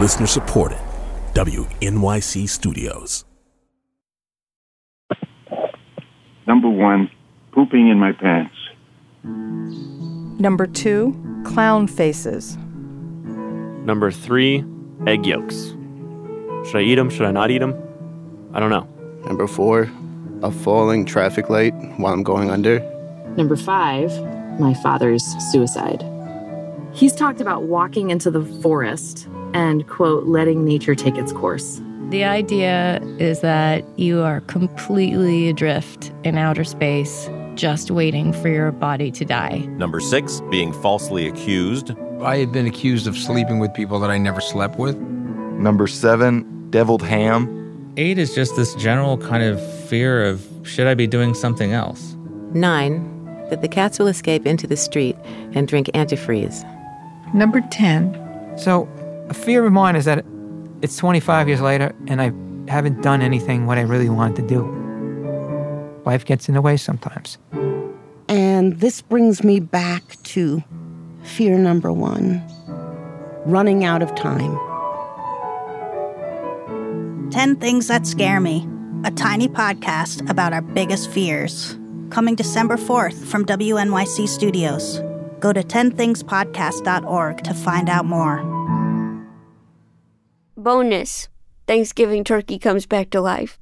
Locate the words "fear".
49.86-50.24, 59.34-59.64, 71.22-71.58